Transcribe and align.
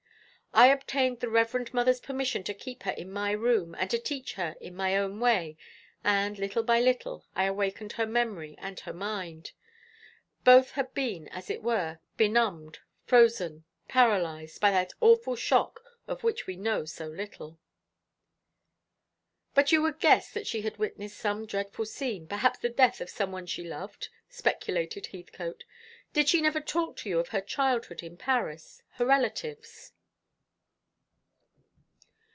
I 0.53 0.67
obtained 0.67 1.21
the 1.21 1.29
Reverend 1.29 1.73
Mother's 1.73 2.01
permission 2.01 2.43
to 2.43 2.53
keep 2.53 2.83
her 2.83 2.91
in 2.91 3.09
my 3.09 3.31
room, 3.31 3.73
and 3.73 3.89
to 3.89 3.97
teach 3.97 4.33
her 4.33 4.57
in 4.59 4.75
my 4.75 4.97
own 4.97 5.21
way, 5.21 5.55
and 6.03 6.37
little 6.37 6.61
by 6.61 6.81
little 6.81 7.25
I 7.33 7.45
awakened 7.45 7.93
her 7.93 8.05
memory 8.05 8.55
and 8.57 8.77
her 8.81 8.91
mind. 8.91 9.53
Both 10.43 10.71
had 10.71 10.93
been, 10.93 11.29
as 11.29 11.49
it 11.49 11.63
were, 11.63 11.99
benumbed, 12.17 12.79
frozen, 13.05 13.63
paralysed, 13.87 14.59
by 14.59 14.71
that 14.71 14.91
awful 14.99 15.37
shock 15.37 15.79
of 16.05 16.21
which 16.21 16.47
we 16.47 16.57
know 16.57 16.83
so 16.83 17.07
little." 17.07 17.57
"But 19.55 19.71
you 19.71 19.81
would 19.81 20.01
guess 20.01 20.33
that 20.33 20.47
she 20.47 20.63
had 20.63 20.75
witnessed 20.75 21.17
some 21.17 21.45
dreadful 21.45 21.85
scene, 21.85 22.27
perhaps 22.27 22.59
the 22.59 22.67
death 22.67 22.99
of 22.99 23.09
some 23.09 23.31
one 23.31 23.45
she 23.45 23.63
loved," 23.63 24.09
speculated 24.27 25.07
Heathcote. 25.07 25.63
"Did 26.11 26.27
she 26.27 26.41
never 26.41 26.59
talk 26.59 26.97
to 26.97 27.09
you 27.09 27.19
of 27.21 27.29
her 27.29 27.41
childhood 27.41 28.03
in 28.03 28.17
Paris, 28.17 28.81
her 28.95 29.05
relatives?" 29.05 29.93